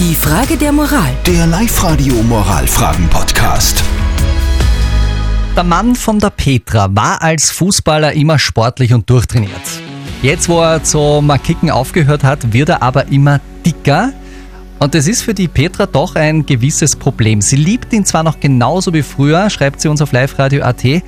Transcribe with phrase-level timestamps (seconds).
[0.00, 1.10] Die Frage der Moral.
[1.26, 3.82] Der Live-Radio Moralfragen-Podcast.
[5.56, 9.50] Der Mann von der Petra war als Fußballer immer sportlich und durchtrainiert.
[10.22, 14.12] Jetzt, wo er zum Kicken aufgehört hat, wird er aber immer dicker.
[14.78, 17.40] Und das ist für die Petra doch ein gewisses Problem.
[17.40, 21.02] Sie liebt ihn zwar noch genauso wie früher, schreibt sie uns auf liveradio.at,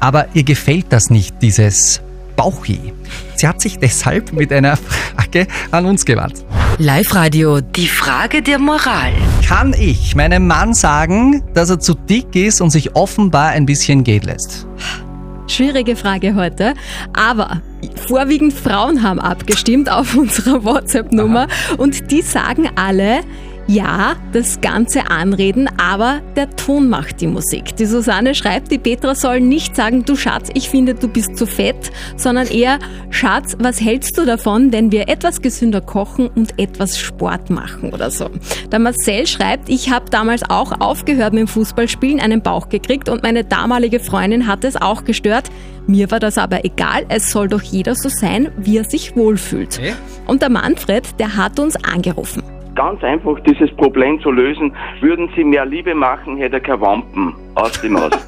[0.00, 2.00] aber ihr gefällt das nicht, dieses
[2.34, 2.94] Bauchi.
[3.36, 6.46] Sie hat sich deshalb mit einer Frage an uns gewandt.
[6.78, 7.60] Live-Radio.
[7.60, 9.12] Die Frage der Moral.
[9.46, 14.04] Kann ich meinem Mann sagen, dass er zu dick ist und sich offenbar ein bisschen
[14.04, 14.66] gehen lässt?
[15.48, 16.72] Schwierige Frage heute,
[17.12, 17.60] aber
[18.06, 23.20] vorwiegend Frauen haben abgestimmt auf unserer WhatsApp-Nummer und die sagen alle,
[23.66, 27.76] ja, das ganze Anreden, aber der Ton macht die Musik.
[27.76, 31.46] Die Susanne schreibt, die Petra soll nicht sagen, du Schatz, ich finde, du bist zu
[31.46, 32.78] fett, sondern eher,
[33.10, 38.10] Schatz, was hältst du davon, wenn wir etwas gesünder kochen und etwas Sport machen oder
[38.10, 38.30] so.
[38.70, 43.22] Der Marcel schreibt, ich habe damals auch aufgehört mit dem Fußballspielen, einen Bauch gekriegt und
[43.22, 45.50] meine damalige Freundin hat es auch gestört.
[45.86, 49.78] Mir war das aber egal, es soll doch jeder so sein, wie er sich wohlfühlt.
[49.78, 49.94] Okay.
[50.26, 52.42] Und der Manfred, der hat uns angerufen.
[52.74, 57.34] Ganz einfach dieses Problem zu lösen, würden Sie mehr Liebe machen, hätte er keine Wampen
[57.54, 58.12] aus dem Haus.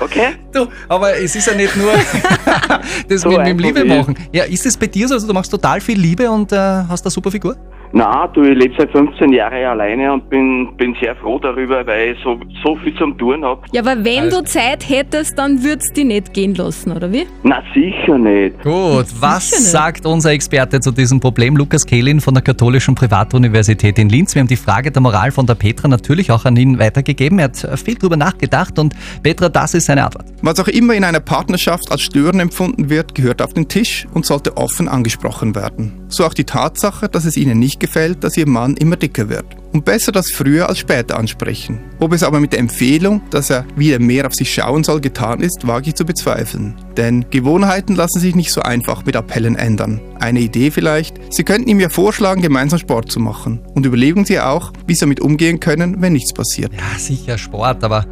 [0.00, 0.36] Okay?
[0.52, 1.90] Du, aber es ist ja nicht nur
[3.08, 4.14] das So mit, mit dem Liebe machen.
[4.32, 5.14] Ja, ist es bei dir so?
[5.14, 7.56] Also du machst total viel Liebe und äh, hast eine super Figur?
[7.92, 12.12] Na, du, ich lebe seit 15 Jahren alleine und bin, bin sehr froh darüber, weil
[12.12, 13.62] ich so, so viel zum Tun habe.
[13.72, 17.10] Ja, aber wenn Also- du Zeit hättest, dann würdest du die nicht gehen lassen, oder
[17.12, 17.26] wie?
[17.42, 18.62] Na, sicher nicht.
[18.62, 19.62] Gut, was nicht.
[19.64, 21.56] sagt unser Experte zu diesem Problem?
[21.56, 24.34] Lukas Kehlin von der Katholischen Privatuniversität in Linz.
[24.34, 27.38] Wir haben die Frage der Moral von der Petra natürlich auch an ihn weitergegeben.
[27.38, 30.26] Er hat viel drüber nachgedacht und Petra, das ist seine Antwort.
[30.42, 34.24] Was auch immer in einer Partnerschaft als Stören empfunden wird, gehört auf den Tisch und
[34.26, 35.92] sollte offen angesprochen werden.
[36.08, 39.44] So auch die Tatsache, dass es Ihnen nicht gefällt, dass Ihr Mann immer dicker wird.
[39.72, 41.78] Und besser das früher als später ansprechen.
[42.00, 45.40] Ob es aber mit der Empfehlung, dass er wieder mehr auf sich schauen soll, getan
[45.40, 46.74] ist, wage ich zu bezweifeln.
[46.96, 50.00] Denn Gewohnheiten lassen sich nicht so einfach mit Appellen ändern.
[50.18, 51.16] Eine Idee vielleicht?
[51.30, 53.60] Sie könnten ihm ja vorschlagen, gemeinsam Sport zu machen.
[53.74, 56.72] Und überlegen Sie auch, wie Sie damit umgehen können, wenn nichts passiert.
[56.72, 58.06] Ja, sicher Sport, aber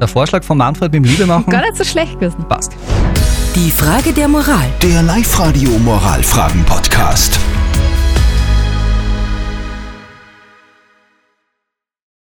[0.00, 2.44] der Vorschlag von Manfred mit dem Liebe machen Gar nicht so schlecht gewesen.
[2.48, 2.72] passt.
[3.54, 4.68] Die Frage der Moral.
[4.82, 7.38] Der Live-Radio Moralfragen-Podcast.